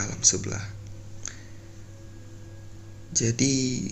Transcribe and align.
alam 0.00 0.20
sebelah. 0.20 0.62
Jadi 3.10 3.86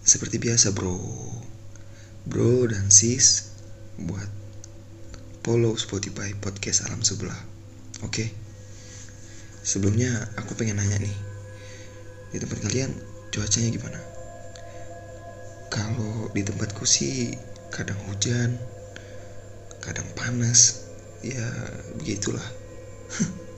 Seperti 0.00 0.40
biasa 0.40 0.72
bro. 0.72 0.96
Bro 2.24 2.72
dan 2.72 2.88
sis 2.88 3.52
Buat 4.00 4.28
Follow 5.44 5.76
Spotify 5.76 6.32
podcast 6.36 6.88
alam 6.88 7.00
sebelah. 7.04 7.36
Oke? 8.04 8.28
Sebelumnya 9.60 10.12
aku 10.40 10.56
pengen 10.56 10.80
nanya 10.80 11.00
nih. 11.00 11.16
Di 12.32 12.38
tempat 12.40 12.64
kalian 12.64 12.92
cuacanya 13.32 13.68
gimana? 13.72 14.00
Kalau 15.68 16.28
di 16.32 16.42
tempatku 16.44 16.84
sih 16.84 17.32
kadang 17.72 17.96
hujan, 18.08 18.56
kadang 19.84 20.08
panas, 20.16 20.88
ya 21.24 21.44
begitulah. 21.96 22.44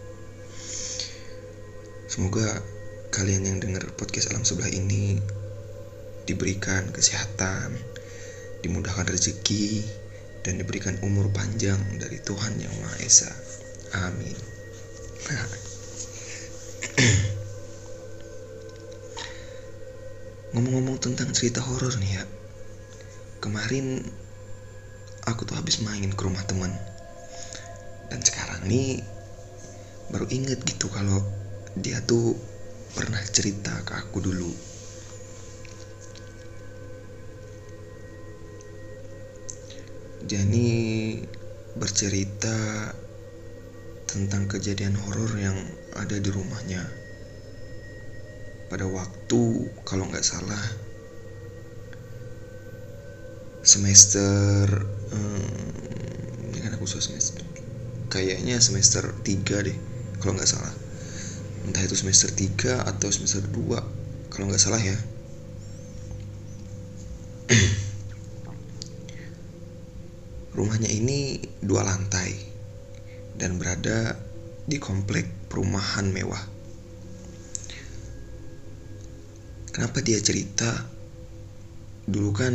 Semoga 2.13 2.61
kalian 3.09 3.49
yang 3.49 3.57
dengar 3.57 3.89
podcast 3.97 4.29
alam 4.29 4.45
sebelah 4.45 4.69
ini 4.69 5.17
diberikan 6.29 6.93
kesehatan, 6.93 7.73
dimudahkan 8.61 9.09
rezeki, 9.09 9.81
dan 10.45 10.61
diberikan 10.61 11.01
umur 11.01 11.33
panjang 11.33 11.81
dari 11.97 12.21
Tuhan 12.21 12.61
Yang 12.61 12.77
Maha 12.85 13.01
Esa. 13.01 13.33
Amin. 14.05 14.37
Ngomong-ngomong 20.53 21.01
tentang 21.01 21.33
cerita 21.33 21.65
horor 21.65 21.97
nih 21.97 22.21
ya. 22.21 22.29
Kemarin 23.41 24.05
aku 25.25 25.49
tuh 25.49 25.57
habis 25.57 25.81
main 25.81 26.13
ke 26.13 26.23
rumah 26.29 26.45
teman. 26.45 26.77
Dan 28.13 28.21
sekarang 28.21 28.69
nih 28.69 29.01
baru 30.13 30.29
inget 30.29 30.61
gitu 30.69 30.93
kalau 30.93 31.41
dia 31.79 32.01
tuh 32.05 32.37
pernah 32.93 33.21
cerita 33.33 33.73
ke 33.85 33.93
aku 33.97 34.19
dulu. 34.21 34.53
Jadi 40.23 40.71
bercerita 41.77 42.93
tentang 44.13 44.45
kejadian 44.45 44.93
horor 44.93 45.33
yang 45.41 45.57
ada 45.97 46.21
di 46.21 46.29
rumahnya 46.29 46.85
pada 48.69 48.85
waktu 48.89 49.69
kalau 49.89 50.05
nggak 50.09 50.25
salah 50.25 50.61
semester 53.65 54.69
hmm, 55.13 56.49
ini 56.53 56.59
kan 56.61 56.73
aku 56.77 56.85
semester 56.85 57.41
kayaknya 58.13 58.61
semester 58.61 59.13
3 59.25 59.67
deh 59.69 59.77
kalau 60.21 60.37
nggak 60.37 60.49
salah 60.49 60.82
entah 61.63 61.83
itu 61.83 61.95
semester 61.95 62.31
3 62.31 62.83
atau 62.83 63.09
semester 63.15 63.47
2 63.47 64.03
kalau 64.33 64.49
nggak 64.49 64.63
salah 64.63 64.81
ya. 64.81 64.97
Rumahnya 70.57 70.89
ini 70.89 71.37
dua 71.61 71.85
lantai 71.85 72.33
dan 73.37 73.61
berada 73.61 74.17
di 74.65 74.81
komplek 74.81 75.29
perumahan 75.53 76.09
mewah. 76.09 76.41
Kenapa 79.73 80.05
dia 80.05 80.21
cerita? 80.21 80.69
Dulu 82.09 82.31
kan 82.33 82.55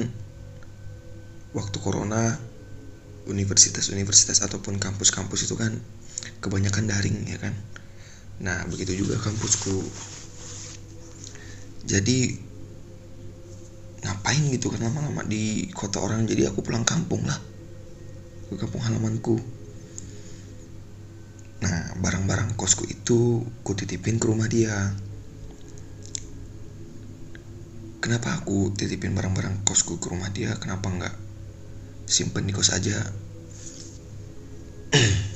waktu 1.53 1.77
corona 1.81 2.37
universitas-universitas 3.29 4.41
ataupun 4.45 4.79
kampus-kampus 4.81 5.49
itu 5.49 5.55
kan 5.57 5.81
kebanyakan 6.39 6.87
daring 6.89 7.27
ya 7.27 7.37
kan 7.41 7.53
nah 8.37 8.61
begitu 8.69 9.05
juga 9.05 9.17
kampusku. 9.17 9.81
Jadi 11.87 12.37
ngapain 14.03 14.43
gitu? 14.53 14.69
Kan 14.69 14.85
lama-lama 14.85 15.23
di 15.25 15.71
kota 15.73 16.03
orang 16.03 16.27
jadi 16.27 16.51
aku 16.51 16.61
pulang 16.61 16.85
kampung 16.85 17.23
lah. 17.25 17.39
Ke 18.47 18.55
kampung 18.59 18.83
halamanku. 18.83 19.35
Nah 21.63 21.97
barang-barang 21.97 22.53
kosku 22.53 22.85
itu 22.85 23.41
ku 23.65 23.71
titipin 23.73 24.21
ke 24.21 24.25
rumah 24.29 24.45
dia. 24.45 24.93
Kenapa 27.97 28.37
aku 28.39 28.71
titipin 28.77 29.17
barang-barang 29.17 29.65
kosku 29.65 29.97
ke 29.97 30.07
rumah 30.13 30.29
dia? 30.29 30.53
Kenapa 30.61 30.87
nggak 30.87 31.15
simpen 32.07 32.47
di 32.47 32.55
kos 32.55 32.71
aja 32.71 33.03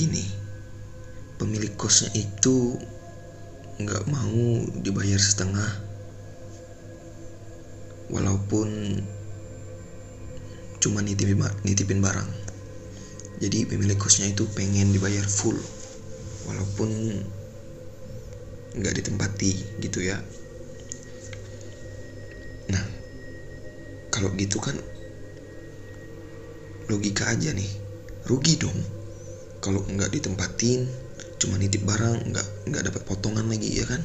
gini 0.00 0.24
pemilik 1.36 1.72
kosnya 1.76 2.08
itu 2.16 2.76
nggak 3.80 4.04
mau 4.12 4.60
dibayar 4.84 5.16
setengah. 5.16 5.72
Walaupun 8.12 9.00
cuma 10.84 11.00
nitipin, 11.00 11.40
nitipin 11.64 12.04
barang. 12.04 12.28
Jadi 13.40 13.64
pemilik 13.64 13.96
kosnya 13.96 14.28
itu 14.28 14.44
pengen 14.52 14.92
dibayar 14.92 15.24
full. 15.24 15.56
Walaupun 16.44 16.88
nggak 18.76 19.00
ditempati 19.00 19.80
gitu 19.80 20.04
ya. 20.04 20.20
Nah 22.68 22.84
kalau 24.12 24.28
gitu 24.36 24.60
kan 24.60 24.76
logika 26.92 27.32
aja 27.32 27.56
nih. 27.56 27.68
Rugi 28.28 28.60
dong 28.60 28.99
kalau 29.60 29.84
nggak 29.84 30.08
ditempatin 30.12 30.88
cuma 31.40 31.56
nitip 31.56 31.84
barang 31.84 32.32
nggak 32.32 32.46
nggak 32.68 32.82
dapat 32.92 33.02
potongan 33.04 33.48
lagi 33.48 33.80
ya 33.80 33.84
kan? 33.88 34.00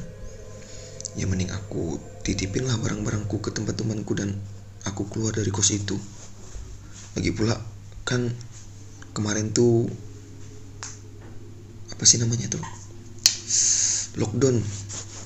Ya 1.16 1.24
mending 1.24 1.48
aku 1.48 1.96
titipin 2.20 2.68
lah 2.68 2.76
barang-barangku 2.76 3.40
ke 3.40 3.48
tempat 3.52 3.80
temanku 3.80 4.12
dan 4.12 4.36
aku 4.84 5.08
keluar 5.08 5.32
dari 5.32 5.48
kos 5.48 5.72
itu. 5.72 5.96
Lagi 7.16 7.32
pula 7.32 7.56
kan 8.04 8.28
kemarin 9.16 9.56
tuh 9.56 9.88
apa 11.92 12.04
sih 12.04 12.20
namanya 12.20 12.52
tuh? 12.52 12.64
Lockdown. 14.20 14.60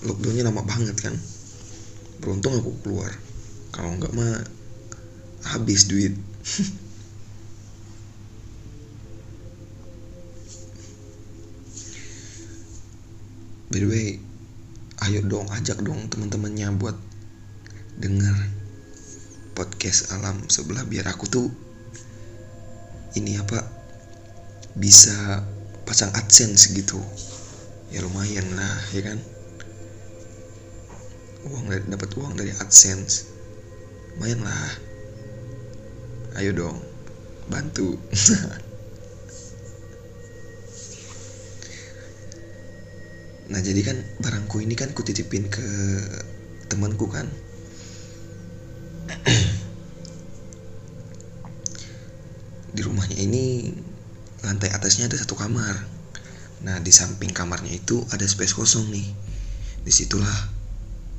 Lockdownnya 0.06 0.46
lama 0.46 0.62
banget 0.62 0.94
kan? 0.98 1.14
Beruntung 2.22 2.54
aku 2.54 2.70
keluar. 2.86 3.10
Kalau 3.74 3.98
nggak 3.98 4.14
mah 4.14 4.46
habis 5.40 5.88
duit 5.88 6.14
by 13.70 13.78
the 13.78 13.88
way 13.88 14.06
ayo 15.06 15.22
dong 15.24 15.46
ajak 15.54 15.80
dong 15.80 16.10
teman-temannya 16.10 16.74
buat 16.76 16.98
denger 17.96 18.36
podcast 19.56 20.12
alam 20.12 20.42
sebelah 20.50 20.84
biar 20.84 21.08
aku 21.08 21.24
tuh 21.30 21.48
ini 23.18 23.34
apa 23.38 23.58
bisa 24.78 25.42
pasang 25.82 26.14
adsense 26.14 26.70
gitu. 26.70 27.02
Ya 27.90 28.06
lumayan 28.06 28.46
lah 28.54 28.76
ya 28.94 29.02
kan? 29.02 29.18
Uang 31.50 31.66
dari 31.66 31.82
dapat 31.90 32.10
uang 32.14 32.38
dari 32.38 32.54
adsense. 32.62 33.26
Lumayan 34.14 34.46
lah. 34.46 34.70
Ayo 36.38 36.54
dong 36.54 36.78
bantu 37.50 37.98
nah 43.50 43.58
jadi 43.58 43.82
kan 43.82 43.98
barangku 44.22 44.62
ini 44.62 44.78
kan 44.78 44.94
kutitipin 44.94 45.50
ke 45.50 45.66
temanku 46.70 47.10
kan. 47.10 47.26
Di 52.78 52.80
rumahnya 52.86 53.18
ini 53.18 53.74
lantai 54.46 54.70
atasnya 54.70 55.10
ada 55.10 55.18
satu 55.18 55.34
kamar. 55.34 55.82
Nah 56.62 56.78
di 56.78 56.94
samping 56.94 57.34
kamarnya 57.34 57.74
itu 57.74 58.06
ada 58.14 58.22
space 58.22 58.54
kosong 58.54 58.86
nih. 58.94 59.10
Di 59.82 59.90
situlah 59.90 60.30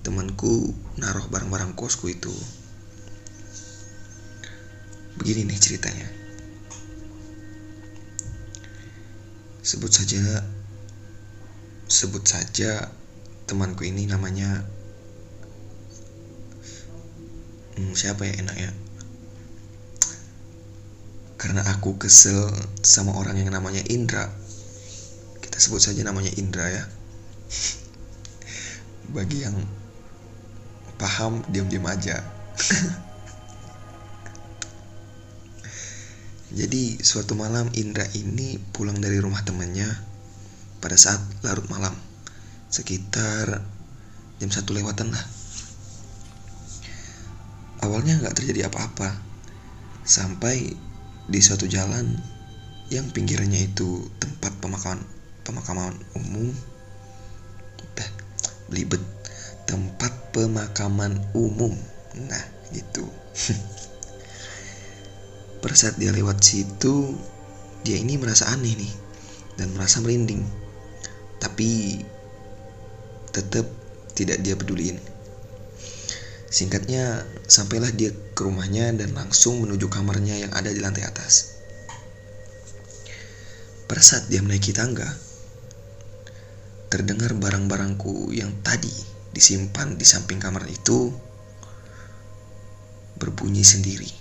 temanku 0.07 0.71
naruh 0.95 1.27
barang-barang 1.27 1.75
kosku 1.75 2.07
itu. 2.07 2.31
Begini 5.19 5.43
nih 5.51 5.59
ceritanya. 5.59 6.07
Sebut 9.61 9.91
saja 9.93 10.41
sebut 11.91 12.23
saja 12.23 12.87
temanku 13.51 13.83
ini 13.83 14.07
namanya 14.07 14.63
hmm, 17.75 17.91
siapa 17.91 18.23
ya 18.23 18.39
enaknya? 18.39 18.71
Karena 21.35 21.67
aku 21.67 21.99
kesel 21.99 22.47
sama 22.79 23.11
orang 23.19 23.35
yang 23.43 23.51
namanya 23.51 23.83
Indra. 23.91 24.31
Kita 25.43 25.59
sebut 25.59 25.83
saja 25.83 25.99
namanya 26.07 26.31
Indra 26.39 26.63
ya. 26.71 26.87
Bagi 29.15 29.43
yang 29.43 29.59
paham 30.95 31.43
diam-diam 31.51 31.83
aja. 31.91 32.23
Jadi 36.55 37.03
suatu 37.03 37.35
malam 37.35 37.67
Indra 37.75 38.07
ini 38.15 38.55
pulang 38.71 38.95
dari 39.01 39.19
rumah 39.19 39.43
temannya 39.43 40.10
pada 40.81 40.97
saat 40.97 41.21
larut 41.45 41.63
malam. 41.69 41.93
Sekitar 42.73 43.61
jam 44.41 44.49
satu 44.49 44.73
lewatan 44.73 45.13
lah. 45.13 45.25
Awalnya 47.85 48.19
nggak 48.19 48.35
terjadi 48.35 48.67
apa-apa. 48.67 49.13
Sampai 50.01 50.73
di 51.29 51.39
suatu 51.39 51.69
jalan 51.69 52.17
yang 52.89 53.07
pinggirnya 53.13 53.61
itu 53.61 54.09
tempat 54.17 54.57
pemakaman 54.59 55.05
pemakaman 55.45 55.93
umum. 56.17 56.49
Eh, 58.01 58.09
belibet. 58.67 58.99
Tempat 59.69 60.33
pemakaman 60.33 61.21
umum. 61.37 61.77
Nah 62.17 62.43
gitu. 62.73 63.05
Pada 65.61 65.77
saat 65.77 66.01
dia 66.01 66.09
lewat 66.09 66.41
situ 66.41 67.13
dia 67.85 67.97
ini 67.97 68.17
merasa 68.17 68.49
aneh 68.49 68.77
nih 68.77 68.93
dan 69.57 69.73
merasa 69.73 70.01
merinding 70.01 70.41
tapi 71.41 71.97
tetap 73.33 73.65
tidak 74.13 74.39
dia 74.45 74.53
peduliin. 74.53 75.01
Singkatnya, 76.51 77.25
sampailah 77.47 77.89
dia 77.95 78.11
ke 78.11 78.41
rumahnya 78.43 78.91
dan 78.93 79.15
langsung 79.15 79.63
menuju 79.63 79.87
kamarnya 79.87 80.35
yang 80.35 80.51
ada 80.51 80.69
di 80.69 80.83
lantai 80.83 81.07
atas. 81.07 81.57
Pada 83.87 84.03
saat 84.03 84.27
dia 84.27 84.43
menaiki 84.43 84.75
tangga, 84.75 85.07
terdengar 86.91 87.31
barang-barangku 87.39 88.35
yang 88.35 88.51
tadi 88.61 88.91
disimpan 89.31 89.95
di 89.95 90.03
samping 90.03 90.43
kamar 90.43 90.67
itu 90.67 91.11
berbunyi 93.15 93.63
sendiri. 93.63 94.11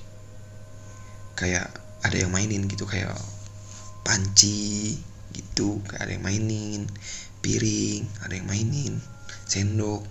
Kayak 1.35 1.67
ada 2.07 2.15
yang 2.15 2.31
mainin 2.31 2.71
gitu, 2.71 2.87
kayak 2.87 3.11
panci 4.07 4.95
gitu, 5.35 5.83
kayak 5.87 6.03
ada 6.07 6.13
yang 6.17 6.25
mainin, 6.25 6.87
piring, 7.41 8.05
ada 8.25 8.35
yang 8.37 8.47
mainin, 8.47 9.01
sendok. 9.49 10.05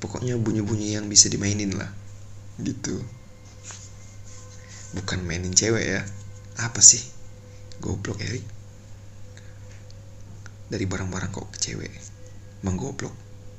Pokoknya 0.00 0.36
bunyi-bunyi 0.36 0.96
yang 1.00 1.08
bisa 1.08 1.28
dimainin 1.32 1.72
lah. 1.76 1.88
Gitu. 2.60 3.00
Bukan 4.94 5.24
mainin 5.24 5.56
cewek 5.56 5.84
ya. 5.84 6.04
Apa 6.60 6.80
sih? 6.84 7.00
Goblok 7.80 8.20
Erik. 8.20 8.44
Dari 10.68 10.84
barang-barang 10.84 11.32
kok 11.32 11.50
ke 11.56 11.58
cewek. 11.58 11.90
Menggoblok. 12.62 13.14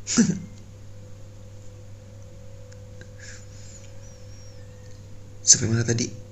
Sampai 5.46 5.70
mana 5.70 5.86
tadi? 5.86 6.25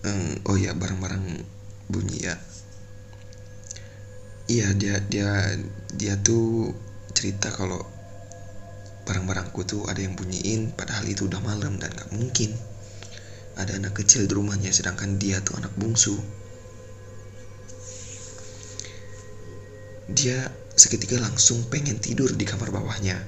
Um, 0.00 0.40
oh 0.48 0.56
ya 0.56 0.72
barang-barang 0.72 1.44
bunyi 1.92 2.18
ya. 2.24 2.36
Iya 4.50 4.72
dia 4.74 4.96
dia 5.04 5.30
dia 5.92 6.14
tuh 6.18 6.72
cerita 7.12 7.52
kalau 7.52 7.84
barang-barangku 9.04 9.60
tuh 9.68 9.84
ada 9.86 10.00
yang 10.00 10.16
bunyiin 10.16 10.72
padahal 10.72 11.04
itu 11.04 11.28
udah 11.28 11.42
malam 11.44 11.76
dan 11.76 11.92
gak 11.92 12.10
mungkin. 12.16 12.56
Ada 13.60 13.76
anak 13.76 14.00
kecil 14.00 14.24
di 14.24 14.32
rumahnya 14.32 14.72
sedangkan 14.72 15.20
dia 15.20 15.44
tuh 15.44 15.60
anak 15.60 15.74
bungsu. 15.76 16.16
Dia 20.10 20.48
seketika 20.80 21.20
langsung 21.20 21.68
pengen 21.68 22.00
tidur 22.00 22.32
di 22.32 22.48
kamar 22.48 22.72
bawahnya 22.72 23.20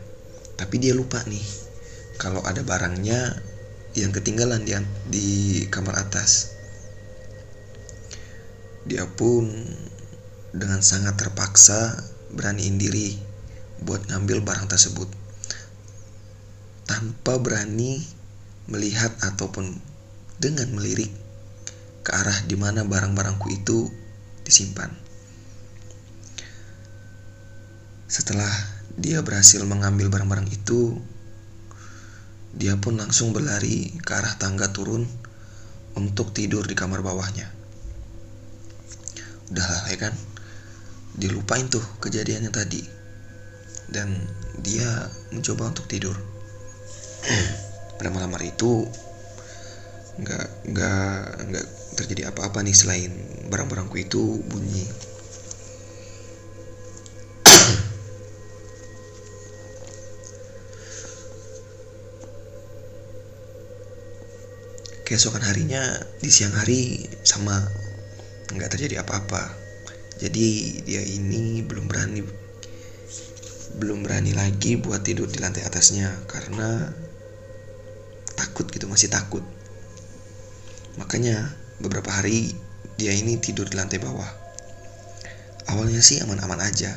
tapi 0.57 0.81
dia 0.81 0.97
lupa 0.97 1.21
nih 1.29 1.45
kalau 2.17 2.41
ada 2.49 2.65
barangnya 2.65 3.35
yang 3.93 4.09
ketinggalan 4.09 4.65
di, 4.65 4.73
di 5.11 5.29
kamar 5.69 6.01
atas 6.01 6.55
dia 8.89 9.07
pun 9.07 9.49
dengan 10.53 10.83
sangat 10.83 11.17
terpaksa 11.17 11.97
beraniin 12.35 12.77
diri 12.77 13.17
buat 13.83 14.07
ngambil 14.11 14.43
barang 14.43 14.69
tersebut 14.71 15.09
tanpa 16.87 17.39
berani 17.41 18.03
melihat 18.69 19.11
ataupun 19.25 19.75
dengan 20.39 20.69
melirik 20.75 21.11
ke 22.03 22.11
arah 22.11 22.35
di 22.47 22.59
mana 22.59 22.83
barang-barangku 22.83 23.49
itu 23.55 23.87
disimpan. 24.43 24.91
Setelah 28.11 28.51
dia 28.99 29.25
berhasil 29.25 29.63
mengambil 29.65 30.13
barang-barang 30.13 30.51
itu, 30.53 31.01
dia 32.53 32.77
pun 32.77 33.01
langsung 33.01 33.33
berlari 33.33 33.95
ke 34.03 34.13
arah 34.13 34.37
tangga 34.37 34.69
turun 34.75 35.09
untuk 35.97 36.35
tidur 36.37 36.67
di 36.69 36.77
kamar 36.77 37.01
bawahnya. 37.01 37.62
Udah 39.53 39.67
lah 39.69 39.85
ya 39.93 40.09
kan? 40.09 40.17
dilupain 41.17 41.65
tuh 41.69 41.83
kejadiannya 42.01 42.51
tadi. 42.53 42.83
Dan 43.93 44.17
dia 44.65 45.11
mencoba 45.33 45.69
untuk 45.69 45.87
tidur. 45.89 46.17
Pada 48.01 48.09
malam 48.09 48.33
hari 48.33 48.57
itu 48.57 48.89
nggak 50.13 50.69
nggak 50.69 51.25
nggak 51.49 51.67
terjadi 51.97 52.29
apa-apa 52.33 52.61
nih 52.65 52.77
selain 52.77 53.13
barang-barangku 53.53 53.97
itu 54.01 54.41
bunyi. 54.49 54.89
Keesokan 65.05 65.45
harinya 65.45 66.01
di 66.25 66.33
siang 66.33 66.57
hari 66.57 67.05
sama 67.29 67.61
nggak 68.57 68.77
terjadi 68.77 69.03
apa-apa. 69.03 69.53
Jadi 70.23 70.79
dia 70.87 71.03
ini 71.03 71.65
belum 71.65 71.91
berani 71.91 72.23
belum 73.73 74.05
berani 74.05 74.37
lagi 74.37 74.77
buat 74.77 75.01
tidur 75.01 75.27
di 75.33 75.41
lantai 75.41 75.65
atasnya 75.65 76.13
karena 76.29 76.93
takut 78.37 78.69
gitu 78.69 78.87
masih 78.87 79.09
takut. 79.09 79.43
Makanya 81.01 81.49
beberapa 81.81 82.13
hari 82.13 82.53
dia 83.01 83.17
ini 83.17 83.41
tidur 83.41 83.65
di 83.67 83.81
lantai 83.81 83.99
bawah. 83.99 84.29
Awalnya 85.73 86.05
sih 86.05 86.21
aman-aman 86.21 86.61
aja 86.61 86.93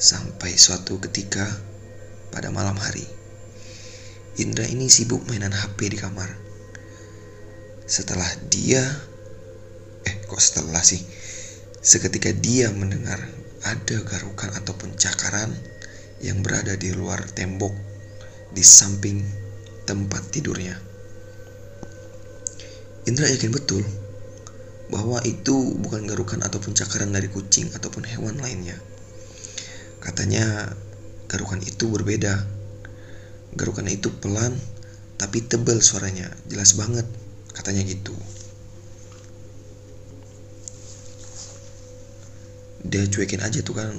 sampai 0.00 0.56
suatu 0.56 0.96
ketika 1.02 1.44
pada 2.32 2.48
malam 2.48 2.78
hari 2.78 3.18
Indra 4.38 4.62
ini 4.70 4.86
sibuk 4.86 5.26
mainan 5.26 5.50
HP 5.50 5.90
di 5.90 5.98
kamar. 5.98 6.30
Setelah 7.90 8.30
dia 8.46 8.86
eh 10.08 10.24
kok 10.24 10.40
setelah 10.40 10.80
sih 10.80 11.04
Seketika 11.78 12.34
dia 12.34 12.74
mendengar 12.74 13.22
ada 13.62 13.96
garukan 14.02 14.50
ataupun 14.50 14.98
cakaran 14.98 15.54
yang 16.18 16.42
berada 16.42 16.74
di 16.74 16.90
luar 16.90 17.22
tembok 17.30 17.70
di 18.50 18.66
samping 18.66 19.22
tempat 19.86 20.26
tidurnya. 20.34 20.74
Indra 23.06 23.30
yakin 23.30 23.54
betul 23.54 23.86
bahwa 24.90 25.22
itu 25.22 25.54
bukan 25.78 26.04
garukan 26.04 26.42
ataupun 26.42 26.74
cakaran 26.74 27.14
dari 27.14 27.30
kucing 27.30 27.70
ataupun 27.70 28.02
hewan 28.02 28.36
lainnya. 28.42 28.76
Katanya 30.02 30.74
garukan 31.30 31.62
itu 31.62 31.86
berbeda. 31.88 32.42
Garukan 33.54 33.86
itu 33.86 34.10
pelan 34.18 34.58
tapi 35.14 35.46
tebal 35.46 35.78
suaranya, 35.78 36.26
jelas 36.50 36.74
banget 36.74 37.06
katanya 37.54 37.86
gitu. 37.86 38.12
Dia 42.86 43.02
cuekin 43.10 43.42
aja 43.42 43.58
tuh 43.66 43.74
kan 43.74 43.90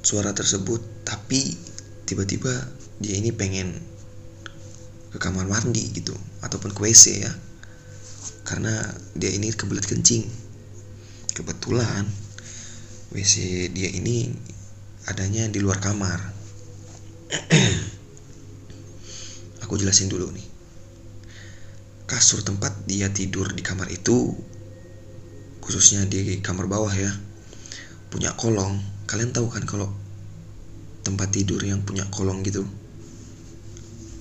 suara 0.00 0.32
tersebut 0.32 0.80
tapi 1.04 1.52
tiba-tiba 2.08 2.64
dia 2.96 3.20
ini 3.20 3.34
pengen 3.34 3.76
ke 5.08 5.18
kamar 5.20 5.48
mandi 5.48 5.88
gitu 5.92 6.16
ataupun 6.44 6.72
ke 6.72 6.80
WC 6.84 7.24
ya. 7.24 7.32
Karena 8.44 8.72
dia 9.12 9.32
ini 9.32 9.52
kebelet 9.52 9.84
kencing. 9.84 10.24
Kebetulan 11.36 12.08
WC 13.12 13.68
dia 13.72 13.88
ini 13.92 14.32
adanya 15.08 15.48
di 15.48 15.60
luar 15.60 15.80
kamar. 15.80 16.20
Aku 19.64 19.76
jelasin 19.76 20.08
dulu 20.08 20.32
nih. 20.32 20.48
Kasur 22.08 22.40
tempat 22.40 22.72
dia 22.88 23.12
tidur 23.12 23.52
di 23.52 23.60
kamar 23.60 23.92
itu 23.92 24.32
khususnya 25.60 26.08
di 26.08 26.40
kamar 26.40 26.64
bawah 26.64 26.94
ya 26.96 27.12
punya 28.08 28.32
kolong. 28.36 28.80
Kalian 29.08 29.32
tahu 29.32 29.48
kan 29.48 29.64
kalau 29.64 29.88
tempat 31.04 31.32
tidur 31.32 31.60
yang 31.64 31.80
punya 31.84 32.04
kolong 32.12 32.44
gitu? 32.44 32.64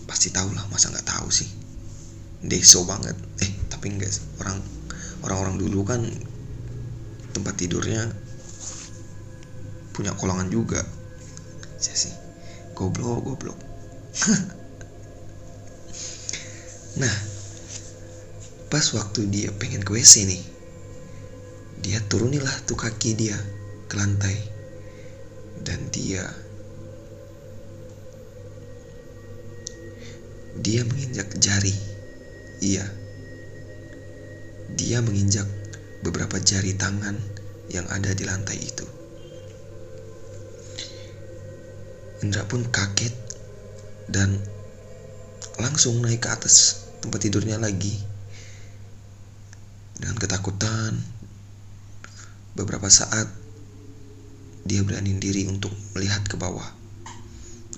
Pasti 0.07 0.31
tahu 0.31 0.51
lah 0.55 0.63
masa 0.71 0.91
nggak 0.91 1.07
tahu 1.07 1.27
sih? 1.31 1.47
Deso 2.43 2.87
banget. 2.87 3.15
Eh 3.43 3.51
tapi 3.67 3.91
enggak 3.91 4.11
sih. 4.11 4.23
Orang 4.39 4.59
orang-orang 5.23 5.55
dulu 5.59 5.83
kan 5.83 6.01
tempat 7.35 7.53
tidurnya 7.59 8.07
punya 9.91 10.15
kolangan 10.15 10.47
juga. 10.47 10.79
Saya 11.79 11.97
sih. 11.97 12.13
Goblok 12.75 13.23
goblok. 13.25 13.59
Nah 16.97 17.13
pas 18.67 18.83
waktu 18.93 19.31
dia 19.31 19.49
pengen 19.55 19.79
ke 19.79 19.95
WC 19.95 20.27
nih 20.27 20.43
dia 21.79 22.03
turunilah 22.03 22.51
tuh 22.67 22.75
kaki 22.75 23.15
dia 23.15 23.37
ke 23.87 23.95
lantai. 23.95 24.37
Dan 25.63 25.89
dia 25.89 26.23
dia 30.61 30.81
menginjak 30.83 31.29
jari. 31.37 31.73
Iya. 32.61 32.85
Dia 34.77 34.99
menginjak 34.99 35.47
beberapa 36.01 36.37
jari 36.41 36.75
tangan 36.75 37.15
yang 37.71 37.87
ada 37.87 38.11
di 38.13 38.23
lantai 38.27 38.57
itu. 38.59 38.85
Indra 42.25 42.43
pun 42.49 42.65
kaget 42.67 43.13
dan 44.09 44.41
langsung 45.61 46.01
naik 46.01 46.25
ke 46.25 46.29
atas 46.33 46.87
tempat 47.01 47.21
tidurnya 47.21 47.61
lagi. 47.61 47.93
Dengan 49.97 50.17
ketakutan 50.17 50.97
beberapa 52.57 52.89
saat 52.89 53.29
dia 54.67 54.83
berani 54.83 55.15
diri 55.15 55.47
untuk 55.47 55.71
melihat 55.95 56.27
ke 56.27 56.35
bawah. 56.35 56.67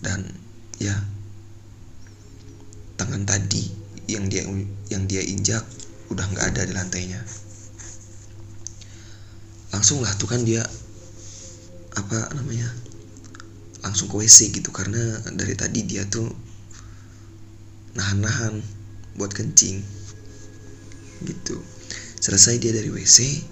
Dan 0.01 0.25
ya 0.81 0.97
tangan 2.97 3.23
tadi 3.29 3.69
yang 4.09 4.25
dia 4.25 4.43
yang 4.89 5.05
dia 5.05 5.21
injak 5.21 5.61
udah 6.09 6.25
nggak 6.33 6.45
ada 6.51 6.61
di 6.65 6.73
lantainya. 6.73 7.21
Langsung 9.69 10.01
lah 10.01 10.09
tuh 10.17 10.25
kan 10.25 10.41
dia 10.41 10.65
apa 11.93 12.33
namanya 12.33 12.73
langsung 13.85 14.09
ke 14.09 14.17
WC 14.17 14.49
gitu. 14.49 14.73
Karena 14.73 15.21
dari 15.37 15.53
tadi 15.53 15.85
dia 15.85 16.09
tuh 16.09 16.25
nahan-nahan 17.93 18.57
buat 19.13 19.29
kencing. 19.29 19.77
Gitu. 21.21 21.55
Selesai 22.19 22.57
dia 22.57 22.73
dari 22.73 22.89
WC 22.89 23.45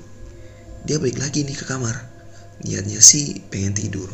dia 0.87 0.97
balik 1.03 1.19
lagi 1.19 1.43
nih 1.43 1.51
ke 1.51 1.67
kamar 1.67 2.16
niatnya 2.65 3.01
sih 3.03 3.41
pengen 3.51 3.77
tidur. 3.77 4.09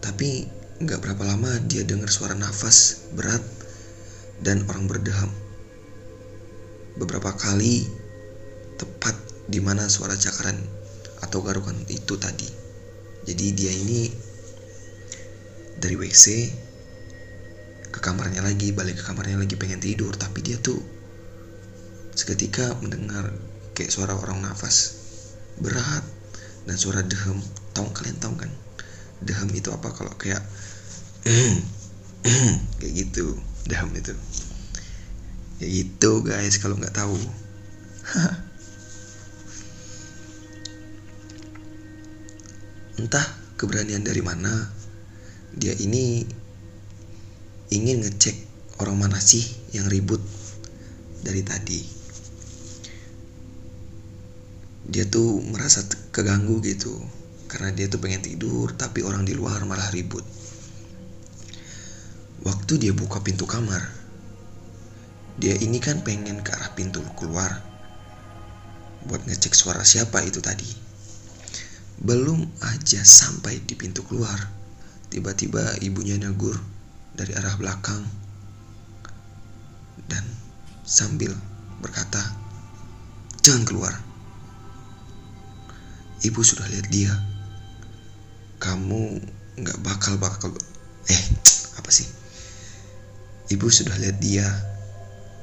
Tapi 0.00 0.46
nggak 0.76 1.00
berapa 1.00 1.22
lama 1.24 1.56
dia 1.64 1.84
dengar 1.84 2.08
suara 2.12 2.36
nafas 2.36 3.08
berat 3.16 3.42
dan 4.40 4.64
orang 4.68 4.88
berdeham. 4.88 5.32
Beberapa 6.96 7.36
kali 7.36 7.84
tepat 8.80 9.16
di 9.48 9.60
mana 9.60 9.88
suara 9.88 10.16
cakaran 10.16 10.56
atau 11.24 11.40
garukan 11.44 11.76
itu 11.88 12.16
tadi. 12.16 12.48
Jadi 13.26 13.46
dia 13.52 13.72
ini 13.72 14.08
dari 15.76 15.96
WC 15.98 16.24
ke 17.92 17.98
kamarnya 18.00 18.44
lagi 18.44 18.72
balik 18.72 19.00
ke 19.00 19.04
kamarnya 19.04 19.40
lagi 19.40 19.56
pengen 19.56 19.80
tidur. 19.80 20.12
Tapi 20.16 20.40
dia 20.44 20.56
tuh 20.60 20.78
seketika 22.16 22.72
mendengar 22.80 23.28
kayak 23.76 23.92
suara 23.92 24.16
orang 24.16 24.40
nafas 24.40 24.96
berat 25.60 26.04
dan 26.64 26.76
suara 26.76 27.04
dehem 27.04 27.40
tahu 27.76 27.92
kalian 27.92 28.16
tahu 28.16 28.40
kan? 28.40 28.48
Dehem 29.20 29.52
itu 29.52 29.68
apa 29.68 29.92
kalau 29.92 30.16
kayak 30.16 30.40
kayak 32.80 32.92
gitu 32.96 33.36
dehem 33.68 33.92
itu. 33.92 34.16
Ya 35.60 35.68
itu 35.68 36.10
guys 36.24 36.56
kalau 36.56 36.80
nggak 36.80 36.96
tahu. 36.96 37.20
Entah 42.96 43.28
keberanian 43.60 44.00
dari 44.00 44.24
mana 44.24 44.72
dia 45.52 45.76
ini 45.76 46.24
ingin 47.68 48.00
ngecek 48.04 48.36
orang 48.80 48.96
mana 48.96 49.20
sih 49.20 49.44
yang 49.76 49.92
ribut 49.92 50.24
dari 51.20 51.44
tadi. 51.44 51.80
Dia 54.86 55.02
tuh 55.10 55.42
merasa 55.44 55.82
keganggu 56.14 56.62
gitu 56.62 56.94
karena 57.46 57.70
dia 57.70 57.86
tuh 57.86 58.02
pengen 58.02 58.22
tidur 58.22 58.74
tapi 58.74 59.02
orang 59.06 59.22
di 59.22 59.34
luar 59.34 59.62
malah 59.66 59.90
ribut. 59.94 60.22
Waktu 62.42 62.72
dia 62.78 62.92
buka 62.94 63.22
pintu 63.22 63.46
kamar 63.46 64.06
dia 65.36 65.52
ini 65.52 65.76
kan 65.84 66.00
pengen 66.00 66.40
ke 66.40 66.48
arah 66.48 66.72
pintu 66.72 67.04
keluar 67.12 67.60
buat 69.04 69.20
ngecek 69.28 69.52
suara 69.52 69.84
siapa 69.84 70.24
itu 70.24 70.40
tadi. 70.40 70.66
Belum 72.00 72.40
aja 72.64 73.00
sampai 73.04 73.60
di 73.60 73.76
pintu 73.76 74.00
keluar 74.04 74.36
tiba-tiba 75.12 75.76
ibunya 75.84 76.16
negur 76.16 76.56
dari 77.12 77.36
arah 77.36 77.52
belakang 77.60 78.04
dan 80.08 80.24
sambil 80.88 81.36
berkata 81.84 82.20
jangan 83.44 83.68
keluar. 83.68 83.94
Ibu 86.24 86.40
sudah 86.40 86.64
lihat 86.72 86.88
dia 86.88 87.12
kamu 88.56 89.20
nggak 89.56 89.78
bakal 89.84 90.16
bakal 90.20 90.52
eh 91.08 91.22
apa 91.80 91.90
sih? 91.92 92.08
Ibu 93.52 93.70
sudah 93.70 93.94
lihat 94.00 94.18
dia 94.18 94.48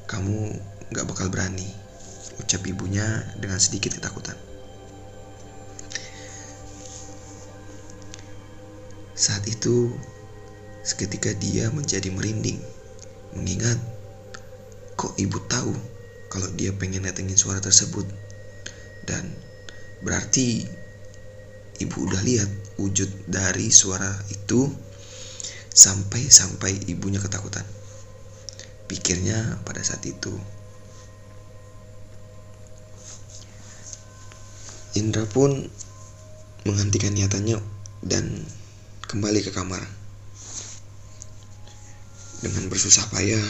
kamu 0.10 0.60
nggak 0.92 1.08
bakal 1.08 1.32
berani 1.32 1.66
ucap 2.42 2.66
ibunya 2.66 3.06
dengan 3.40 3.62
sedikit 3.62 3.96
ketakutan. 3.96 4.36
Saat 9.14 9.46
itu 9.48 9.94
seketika 10.84 11.32
dia 11.38 11.72
menjadi 11.72 12.12
merinding 12.12 12.60
mengingat 13.34 13.80
kok 15.00 15.16
ibu 15.16 15.40
tahu 15.48 15.74
kalau 16.28 16.50
dia 16.58 16.74
pengen 16.74 17.06
datengin 17.06 17.38
suara 17.38 17.62
tersebut. 17.62 18.06
Dan 19.06 19.32
berarti 20.02 20.66
ibu 21.80 21.98
udah 22.08 22.22
lihat 22.26 22.50
wujud 22.84 23.08
dari 23.32 23.72
suara 23.72 24.12
itu 24.28 24.68
sampai-sampai 25.72 26.92
ibunya 26.92 27.24
ketakutan. 27.24 27.64
Pikirnya 28.92 29.64
pada 29.64 29.80
saat 29.80 30.04
itu. 30.04 30.36
Indra 34.94 35.26
pun 35.26 35.72
menghentikan 36.70 37.16
niatannya 37.18 37.58
dan 38.06 38.46
kembali 39.10 39.42
ke 39.42 39.50
kamar. 39.50 39.82
Dengan 42.44 42.68
bersusah 42.68 43.08
payah, 43.10 43.42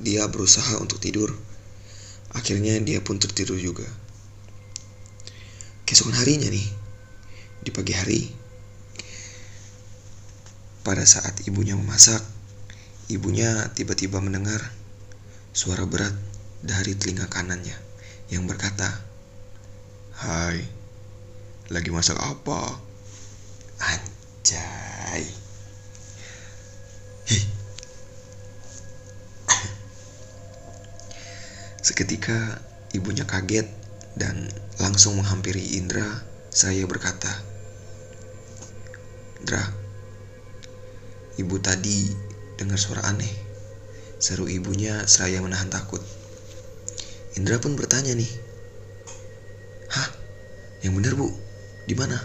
dia 0.00 0.24
berusaha 0.26 0.80
untuk 0.80 0.98
tidur. 0.98 1.30
Akhirnya 2.34 2.80
dia 2.80 2.98
pun 3.04 3.20
tertidur 3.20 3.60
juga. 3.60 3.86
Keesokan 5.86 6.16
harinya 6.18 6.48
nih, 6.48 6.66
di 7.62 7.70
pagi 7.70 7.92
hari, 7.92 8.20
pada 10.88 11.04
saat 11.04 11.44
ibunya 11.44 11.76
memasak, 11.76 12.24
ibunya 13.12 13.68
tiba-tiba 13.76 14.24
mendengar 14.24 14.72
suara 15.52 15.84
berat 15.84 16.16
dari 16.64 16.96
telinga 16.96 17.28
kanannya 17.28 17.76
yang 18.32 18.48
berkata, 18.48 18.88
"Hai, 20.16 20.64
lagi 21.68 21.92
masak 21.92 22.16
apa?" 22.16 22.80
Anjay. 23.84 25.28
Hih. 27.28 27.44
Seketika 31.84 32.64
ibunya 32.96 33.28
kaget 33.28 33.68
dan 34.16 34.48
langsung 34.80 35.20
menghampiri 35.20 35.76
Indra. 35.76 36.24
Saya 36.48 36.88
berkata, 36.88 37.28
"Indra, 39.44 39.77
ibu 41.38 41.56
tadi 41.62 42.10
dengar 42.58 42.76
suara 42.76 43.06
aneh." 43.06 43.30
Seru 44.18 44.50
ibunya 44.50 45.06
saya 45.06 45.38
menahan 45.38 45.70
takut. 45.70 46.02
Indra 47.38 47.62
pun 47.62 47.78
bertanya 47.78 48.18
nih, 48.18 48.30
"Hah? 49.94 50.10
Yang 50.82 50.92
benar, 50.98 51.12
Bu? 51.14 51.30
Di 51.86 51.94
mana?" 51.94 52.18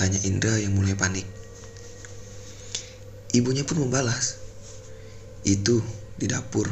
Tanya 0.00 0.18
Indra 0.24 0.56
yang 0.56 0.72
mulai 0.72 0.96
panik. 0.96 1.28
Ibunya 3.36 3.68
pun 3.68 3.84
membalas, 3.84 4.40
"Itu 5.44 5.84
di 6.16 6.24
dapur. 6.24 6.66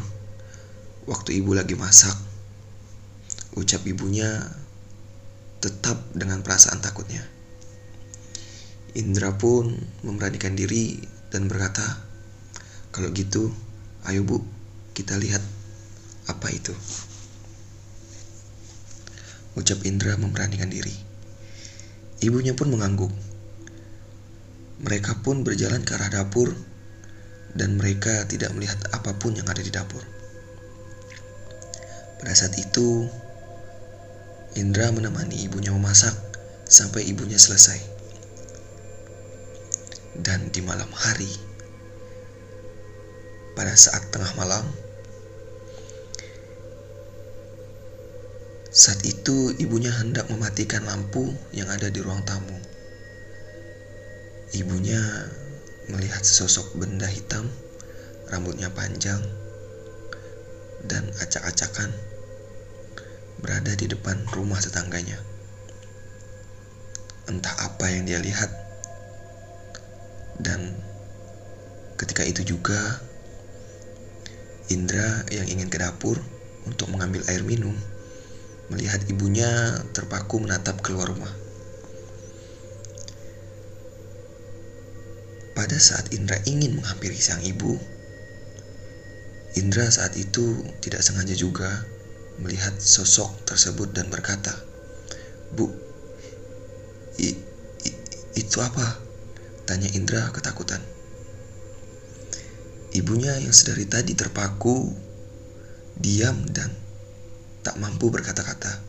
Waktu 1.04 1.36
ibu 1.38 1.52
lagi 1.52 1.76
masak." 1.76 2.16
Ucap 3.52 3.84
ibunya 3.84 4.40
tetap 5.60 6.00
dengan 6.16 6.40
perasaan 6.40 6.80
takutnya. 6.80 7.31
Indra 8.92 9.36
pun 9.40 9.72
memberanikan 10.04 10.52
diri 10.52 11.00
dan 11.32 11.48
berkata, 11.48 11.84
"Kalau 12.92 13.08
gitu, 13.16 13.48
Ayo 14.02 14.26
bu, 14.26 14.42
kita 14.98 15.14
lihat 15.14 15.38
apa 16.26 16.50
itu. 16.50 16.74
Ucap 19.54 19.78
Indra 19.86 20.18
memberanikan 20.18 20.66
diri. 20.66 20.90
Ibunya 22.18 22.58
pun 22.58 22.74
mengangguk. 22.74 23.14
Mereka 24.82 25.22
pun 25.22 25.46
berjalan 25.46 25.86
ke 25.86 25.94
arah 25.94 26.10
dapur 26.10 26.50
dan 27.54 27.78
mereka 27.78 28.26
tidak 28.26 28.50
melihat 28.58 28.82
apa 28.90 29.14
pun 29.14 29.38
yang 29.38 29.46
ada 29.46 29.62
di 29.62 29.70
dapur. 29.70 30.02
Pada 32.18 32.34
saat 32.34 32.58
itu, 32.58 33.06
Indra 34.58 34.90
menemani 34.90 35.46
ibunya 35.46 35.70
memasak 35.70 36.18
sampai 36.66 37.06
ibunya 37.06 37.38
selesai. 37.38 38.01
Dan 40.12 40.52
di 40.52 40.60
malam 40.60 40.92
hari, 40.92 41.32
pada 43.56 43.72
saat 43.72 44.12
tengah 44.12 44.32
malam, 44.36 44.64
Saat 48.72 49.04
itu 49.04 49.52
ibunya 49.60 49.92
hendak 49.92 50.32
mematikan 50.32 50.88
lampu 50.88 51.28
yang 51.52 51.68
ada 51.68 51.92
di 51.92 52.00
ruang 52.00 52.24
tamu. 52.24 52.56
Ibunya 54.56 54.96
melihat 55.92 56.24
sesosok 56.24 56.80
benda 56.80 57.04
hitam, 57.04 57.52
rambutnya 58.32 58.72
panjang, 58.72 59.20
dan 60.88 61.04
acak-acakan 61.20 61.92
berada 63.44 63.76
di 63.76 63.92
depan 63.92 64.24
rumah 64.32 64.56
tetangganya. 64.56 65.20
Entah 67.28 67.52
apa 67.68 67.92
yang 67.92 68.08
dia 68.08 68.24
lihat, 68.24 68.48
dan 70.42 70.74
ketika 71.96 72.26
itu 72.26 72.42
juga 72.42 73.00
Indra 74.70 75.22
yang 75.30 75.46
ingin 75.46 75.68
ke 75.68 75.78
dapur 75.78 76.18
untuk 76.66 76.90
mengambil 76.90 77.22
air 77.28 77.42
minum 77.46 77.74
melihat 78.72 79.04
ibunya 79.10 79.48
terpaku 79.92 80.40
menatap 80.40 80.80
keluar 80.80 81.10
rumah. 81.12 81.30
Pada 85.52 85.76
saat 85.76 86.08
Indra 86.16 86.40
ingin 86.48 86.80
menghampiri 86.80 87.18
sang 87.20 87.44
ibu, 87.44 87.76
Indra 89.60 89.92
saat 89.92 90.16
itu 90.16 90.64
tidak 90.80 91.04
sengaja 91.04 91.36
juga 91.36 91.84
melihat 92.40 92.72
sosok 92.80 93.44
tersebut 93.44 93.92
dan 93.92 94.08
berkata, 94.08 94.56
"Bu, 95.52 95.68
i, 97.20 97.36
i, 97.84 97.90
itu 98.40 98.58
apa?" 98.64 99.11
Tanya 99.68 99.88
Indra 99.94 100.30
ketakutan. 100.34 100.82
Ibunya 102.92 103.38
yang 103.40 103.54
sedari 103.56 103.88
tadi 103.88 104.12
terpaku, 104.12 104.92
diam 105.96 106.44
dan 106.52 106.68
tak 107.64 107.78
mampu 107.80 108.10
berkata-kata. 108.12 108.82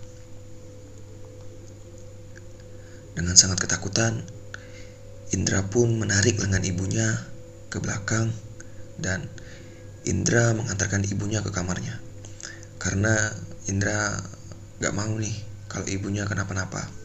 Dengan 3.14 3.38
sangat 3.38 3.62
ketakutan, 3.62 4.26
Indra 5.34 5.66
pun 5.66 5.98
menarik 5.98 6.42
lengan 6.42 6.66
ibunya 6.66 7.10
ke 7.70 7.78
belakang 7.82 8.34
dan 8.98 9.30
Indra 10.04 10.52
mengantarkan 10.52 11.08
ibunya 11.08 11.40
ke 11.40 11.50
kamarnya. 11.54 11.98
Karena 12.82 13.32
Indra 13.72 14.20
gak 14.84 14.94
mau 14.94 15.16
nih 15.16 15.34
kalau 15.72 15.88
ibunya 15.88 16.28
kenapa-napa. 16.28 17.03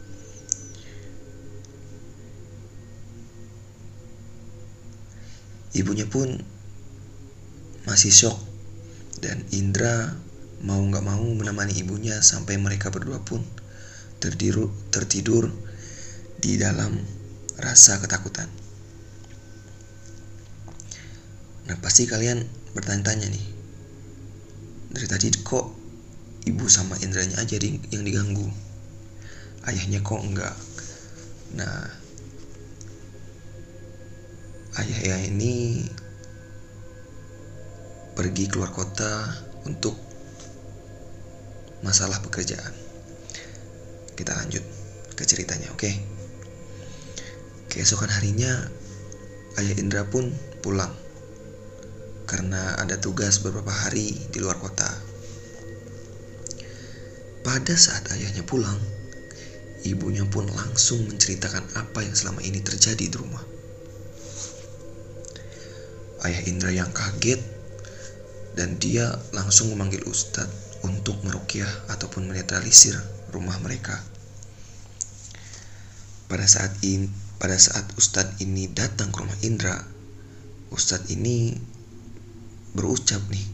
Ibunya 5.77 6.09
pun 6.09 6.41
masih 7.85 8.13
shock 8.13 8.39
dan 9.21 9.45
Indra 9.53 10.17
mau 10.65 10.83
gak 10.91 11.05
mau 11.07 11.23
menemani 11.23 11.75
ibunya 11.79 12.19
sampai 12.19 12.59
mereka 12.59 12.91
berdua 12.91 13.23
pun 13.23 13.45
tertidur, 14.19 14.75
tertidur 14.91 15.51
di 16.39 16.59
dalam 16.59 16.99
rasa 17.59 17.99
ketakutan. 18.03 18.51
Nah 21.69 21.77
pasti 21.83 22.09
kalian 22.09 22.43
bertanya-tanya 22.75 23.29
nih, 23.29 23.47
dari 24.95 25.07
tadi 25.07 25.29
kok 25.45 25.67
ibu 26.49 26.65
sama 26.67 26.97
Indranya 27.05 27.39
aja 27.39 27.61
yang 27.93 28.03
diganggu, 28.03 28.47
ayahnya 29.69 30.01
kok 30.01 30.23
enggak? 30.23 30.57
Nah 31.55 31.98
ayah 34.79 35.19
ini 35.27 35.87
pergi 38.15 38.51
keluar 38.51 38.71
kota 38.71 39.31
untuk 39.67 39.95
masalah 41.83 42.19
pekerjaan. 42.23 42.75
Kita 44.19 44.35
lanjut 44.35 44.63
ke 45.15 45.23
ceritanya, 45.23 45.71
oke? 45.71 45.83
Okay? 45.83 45.95
Keesokan 47.71 48.11
harinya, 48.11 48.51
Ayah 49.59 49.75
Indra 49.79 50.03
pun 50.07 50.31
pulang 50.63 50.91
karena 52.29 52.77
ada 52.77 53.01
tugas 53.01 53.41
beberapa 53.41 53.71
hari 53.73 54.15
di 54.31 54.39
luar 54.39 54.61
kota. 54.61 54.87
Pada 57.43 57.75
saat 57.75 58.05
ayahnya 58.13 58.45
pulang, 58.45 58.77
ibunya 59.89 60.29
pun 60.29 60.45
langsung 60.53 61.01
menceritakan 61.09 61.65
apa 61.75 62.05
yang 62.05 62.13
selama 62.13 62.45
ini 62.45 62.61
terjadi 62.61 63.09
di 63.09 63.17
rumah. 63.17 63.58
Ayah 66.27 66.43
Indra 66.51 66.75
yang 66.75 66.91
kaget 66.91 67.39
dan 68.59 68.75
dia 68.83 69.15
langsung 69.31 69.71
memanggil 69.71 70.03
Ustadz 70.03 70.83
untuk 70.83 71.23
merukyah 71.23 71.71
ataupun 71.95 72.27
menetralisir 72.27 72.99
rumah 73.31 73.55
mereka. 73.63 74.03
Pada 76.27 76.45
saat 76.45 76.75
ini, 76.83 77.07
pada 77.39 77.55
saat 77.55 77.87
Ustadz 77.95 78.43
ini 78.43 78.67
datang 78.69 79.15
ke 79.15 79.23
rumah 79.23 79.39
Indra, 79.47 79.79
Ustadz 80.75 81.09
ini 81.15 81.55
berucap 82.75 83.23
nih, 83.31 83.47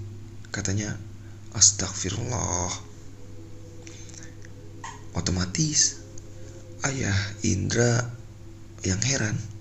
katanya 0.50 0.96
Astagfirullah. 1.54 2.72
Otomatis 5.14 6.02
ayah 6.82 7.14
Indra 7.46 8.02
yang 8.82 8.98
heran 9.04 9.53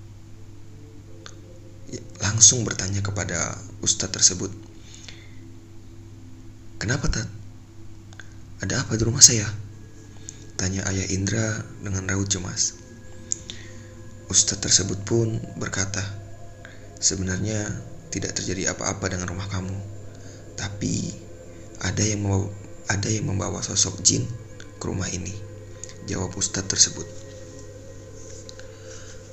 langsung 2.21 2.63
bertanya 2.63 3.03
kepada 3.03 3.57
Ustadz 3.81 4.13
tersebut, 4.13 4.53
Kenapa 6.83 7.07
Tat? 7.07 7.23
Ada 8.59 8.83
apa 8.83 8.99
di 8.99 9.07
rumah 9.07 9.23
saya? 9.23 9.47
Tanya 10.59 10.83
ayah 10.91 11.07
Indra 11.15 11.63
dengan 11.79 12.03
raut 12.11 12.27
cemas. 12.27 12.75
Ustadz 14.27 14.59
tersebut 14.59 14.99
pun 15.07 15.39
berkata, 15.55 16.03
sebenarnya 16.99 17.71
tidak 18.11 18.35
terjadi 18.35 18.75
apa-apa 18.75 19.15
dengan 19.15 19.31
rumah 19.31 19.47
kamu, 19.47 19.79
tapi 20.59 21.15
ada 21.79 22.03
yang 22.03 22.27
membawa, 22.27 22.51
ada 22.91 23.07
yang 23.07 23.31
membawa 23.31 23.63
sosok 23.63 24.03
jin 24.03 24.27
ke 24.75 24.83
rumah 24.83 25.07
ini. 25.07 25.31
Jawab 26.11 26.35
Ustadz 26.35 26.67
tersebut. 26.67 27.07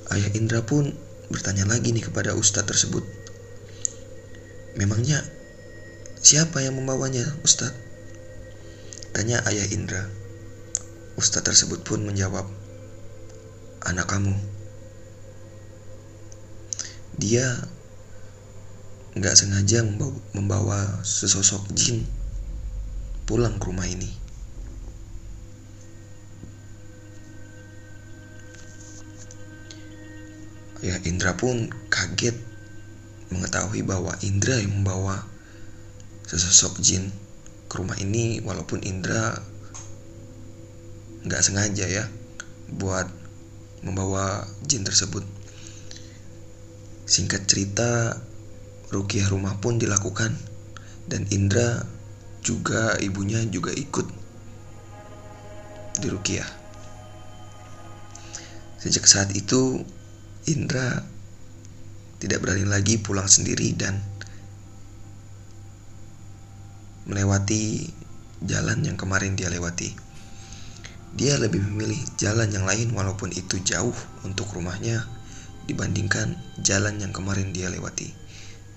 Ayah 0.07 0.31
Indra 0.39 0.63
pun 0.63 0.95
bertanya 1.31 1.63
lagi 1.65 1.95
nih 1.95 2.05
kepada 2.05 2.35
Ustadz 2.35 2.67
tersebut. 2.67 3.07
Memangnya 4.75 5.23
siapa 6.19 6.61
yang 6.61 6.75
membawanya, 6.75 7.23
Ustadz? 7.41 7.75
Tanya 9.11 9.43
ayah 9.47 9.67
Indra. 9.71 10.07
Ustadz 11.15 11.47
tersebut 11.47 11.83
pun 11.83 12.03
menjawab, 12.03 12.47
anak 13.83 14.07
kamu. 14.07 14.35
Dia 17.19 17.59
nggak 19.11 19.35
sengaja 19.35 19.83
membawa, 19.83 20.15
membawa 20.31 20.79
sesosok 21.03 21.67
jin 21.75 22.07
pulang 23.27 23.59
ke 23.59 23.67
rumah 23.67 23.87
ini. 23.87 24.07
Ayah 30.81 30.97
Indra 31.05 31.37
pun 31.37 31.69
kaget 31.93 32.33
mengetahui 33.29 33.85
bahwa 33.85 34.17
Indra 34.25 34.57
yang 34.57 34.81
membawa 34.81 35.21
sesosok 36.25 36.81
jin 36.81 37.13
ke 37.69 37.77
rumah 37.77 37.95
ini 38.01 38.41
walaupun 38.41 38.81
Indra 38.81 39.37
nggak 41.21 41.43
sengaja 41.45 41.85
ya 41.85 42.09
buat 42.73 43.05
membawa 43.85 44.49
jin 44.65 44.81
tersebut. 44.81 45.21
Singkat 47.05 47.45
cerita, 47.45 48.17
rukiah 48.89 49.29
rumah 49.29 49.61
pun 49.61 49.77
dilakukan 49.77 50.33
dan 51.05 51.29
Indra 51.29 51.85
juga 52.41 52.97
ibunya 52.97 53.45
juga 53.45 53.69
ikut 53.69 54.07
di 56.01 56.07
rukiah. 56.09 56.47
Sejak 58.81 59.05
saat 59.05 59.29
itu, 59.37 59.85
Indra 60.53 61.01
tidak 62.21 62.45
berani 62.45 62.69
lagi 62.69 63.01
pulang 63.01 63.25
sendiri 63.25 63.73
dan 63.73 63.97
melewati 67.09 67.89
jalan 68.45 68.85
yang 68.85 68.97
kemarin 68.97 69.33
dia 69.33 69.49
lewati. 69.49 69.89
Dia 71.11 71.35
lebih 71.35 71.59
memilih 71.59 71.99
jalan 72.15 72.47
yang 72.53 72.63
lain 72.63 72.93
walaupun 72.95 73.35
itu 73.35 73.59
jauh 73.65 73.93
untuk 74.23 74.47
rumahnya 74.55 75.03
dibandingkan 75.67 76.39
jalan 76.63 77.01
yang 77.01 77.11
kemarin 77.11 77.51
dia 77.51 77.67
lewati. 77.67 78.13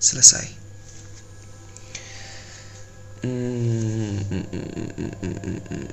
Selesai. 0.01 0.45
Hmm, 3.25 4.21
mm, 4.21 4.45
mm, 4.53 5.59
mm, 5.65 5.89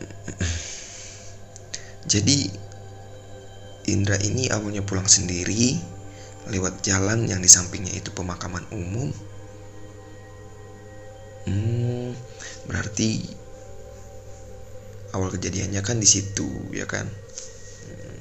Jadi 2.05 2.51
Indra 3.91 4.15
ini 4.23 4.47
awalnya 4.47 4.87
pulang 4.87 5.11
sendiri 5.11 5.75
lewat 6.51 6.87
jalan 6.87 7.27
yang 7.27 7.43
di 7.43 7.51
sampingnya 7.51 7.95
itu 7.95 8.15
pemakaman 8.15 8.63
umum. 8.71 9.11
Hmm, 11.47 12.15
berarti 12.71 13.27
awal 15.11 15.35
kejadiannya 15.35 15.83
kan 15.83 15.99
di 15.99 16.07
situ, 16.07 16.47
ya 16.71 16.87
kan? 16.87 17.11
Hmm, 17.91 18.19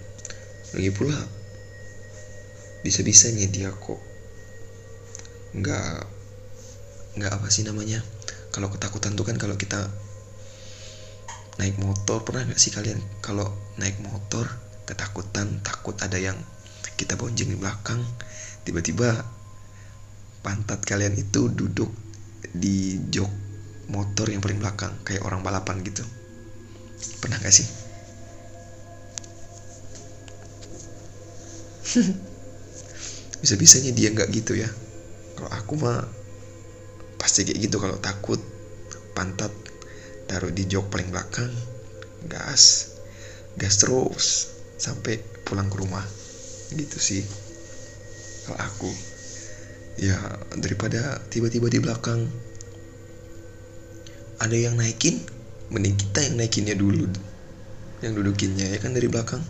lagi 0.77 0.89
pula 0.89 1.17
bisa-bisanya 2.81 3.45
dia 3.45 3.69
kok 3.69 4.01
nggak 5.53 5.93
nggak 7.21 7.31
apa 7.37 7.47
sih 7.53 7.61
namanya? 7.61 8.01
Kalau 8.49 8.73
ketakutan 8.73 9.13
tuh 9.13 9.29
kan 9.29 9.37
kalau 9.37 9.53
kita 9.53 9.85
naik 11.61 11.77
motor 11.77 12.25
pernah 12.25 12.49
nggak 12.49 12.57
sih 12.57 12.73
kalian 12.73 12.97
kalau 13.21 13.45
naik 13.77 14.01
motor 14.01 14.49
ketakutan 14.91 15.63
takut 15.63 15.95
ada 16.03 16.19
yang 16.19 16.35
kita 16.99 17.15
bonceng 17.15 17.47
di 17.47 17.55
belakang. 17.55 18.03
Tiba-tiba 18.67 19.23
pantat 20.43 20.83
kalian 20.83 21.15
itu 21.15 21.47
duduk 21.47 21.87
di 22.51 22.99
jok 23.07 23.31
motor 23.87 24.27
yang 24.27 24.43
paling 24.43 24.59
belakang 24.59 24.91
kayak 25.07 25.23
orang 25.23 25.39
balapan 25.39 25.79
gitu. 25.87 26.03
Pernah 27.23 27.39
gak 27.39 27.55
sih? 27.55 27.67
Bisa-bisanya 33.41 33.95
dia 33.95 34.11
nggak 34.11 34.29
gitu 34.35 34.59
ya. 34.59 34.69
Kalau 35.39 35.49
aku 35.49 35.73
mah 35.79 36.03
pasti 37.17 37.47
kayak 37.47 37.59
gitu 37.63 37.77
kalau 37.79 37.97
takut 37.97 38.41
pantat 39.13 39.53
taruh 40.25 40.49
di 40.49 40.65
jok 40.65 40.89
paling 40.89 41.13
belakang 41.13 41.51
gas 42.25 42.95
gas 43.59 43.77
terus 43.77 44.60
sampai 44.81 45.21
pulang 45.45 45.69
ke 45.69 45.77
rumah. 45.77 46.01
Gitu 46.73 46.97
sih. 46.97 47.21
Kalau 48.49 48.57
aku 48.57 48.89
ya 50.01 50.17
daripada 50.57 51.21
tiba-tiba 51.29 51.69
di 51.69 51.77
belakang 51.77 52.25
ada 54.41 54.57
yang 54.57 54.73
naikin 54.73 55.21
mending 55.69 55.93
kita 55.93 56.25
yang 56.25 56.41
naikinnya 56.41 56.73
dulu. 56.73 57.05
Yang 58.01 58.25
dudukinnya 58.25 58.65
ya 58.73 58.81
kan 58.81 58.97
dari 58.97 59.05
belakang. 59.05 59.45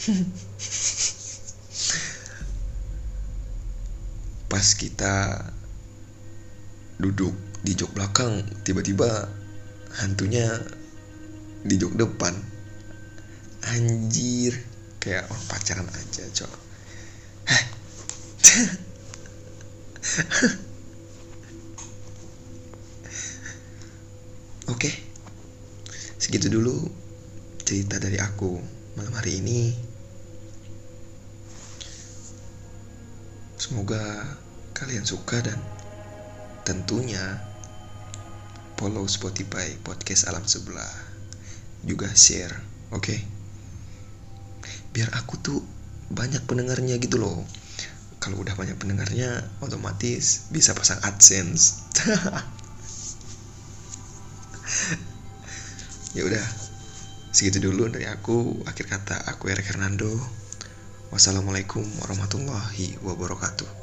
Pas 4.50 4.66
kita 4.74 5.44
duduk 6.96 7.36
di 7.60 7.76
jok 7.76 7.92
belakang 7.92 8.40
tiba-tiba 8.64 9.28
hantunya 10.00 10.48
di 11.60 11.76
jok 11.76 11.92
depan 12.00 12.32
anjir. 13.68 14.56
Kayak 15.00 15.32
orang 15.32 15.44
pacaran 15.48 15.88
aja 15.88 16.28
cok. 16.28 16.52
Oke, 24.70 24.86
segitu 26.20 26.46
dulu 26.46 26.86
cerita 27.66 27.98
dari 27.98 28.22
aku 28.22 28.54
malam 28.94 29.14
hari 29.18 29.42
ini. 29.42 29.74
Semoga 33.60 34.00
kalian 34.74 35.04
suka 35.04 35.42
dan 35.42 35.58
tentunya 36.64 37.20
follow 38.80 39.04
Spotify 39.04 39.76
podcast 39.84 40.24
alam 40.30 40.46
sebelah. 40.48 41.12
Juga 41.84 42.08
share 42.12 42.52
oke? 42.92 43.04
okay? 43.04 43.39
Biar 44.90 45.10
aku 45.14 45.34
tuh 45.38 45.60
banyak 46.10 46.42
pendengarnya 46.44 46.98
gitu 46.98 47.22
loh. 47.22 47.46
Kalau 48.20 48.42
udah 48.42 48.52
banyak 48.52 48.76
pendengarnya 48.76 49.40
otomatis 49.64 50.50
bisa 50.52 50.74
pasang 50.76 51.00
adsense. 51.06 51.82
Ya 56.10 56.26
udah 56.26 56.42
segitu 57.30 57.62
dulu 57.62 57.86
dari 57.86 58.10
aku. 58.10 58.66
Akhir 58.66 58.90
kata 58.90 59.14
aku 59.30 59.46
Eric 59.46 59.70
Hernando. 59.70 60.10
Wassalamualaikum 61.14 61.86
warahmatullahi 62.02 62.98
wabarakatuh 63.02 63.79